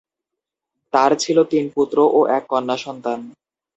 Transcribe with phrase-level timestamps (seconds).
[0.93, 3.19] তার ছিল তিন পুত্র ও এক কন্যা সন্তান।